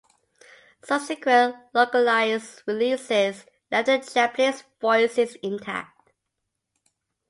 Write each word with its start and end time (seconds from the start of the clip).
Subsequent 0.81 1.57
localized 1.75 2.63
releases 2.65 3.45
left 3.69 3.85
the 3.85 3.99
Japanese 3.99 4.63
voices 4.81 5.35
intact. 5.43 6.09